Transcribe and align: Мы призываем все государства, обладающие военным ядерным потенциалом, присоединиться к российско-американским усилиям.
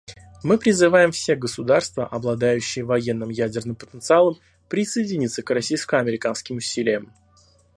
Мы 0.41 0.57
призываем 0.57 1.11
все 1.11 1.35
государства, 1.35 2.07
обладающие 2.07 2.83
военным 2.83 3.29
ядерным 3.29 3.75
потенциалом, 3.75 4.39
присоединиться 4.67 5.43
к 5.43 5.51
российско-американским 5.51 6.55
усилиям. 6.57 7.13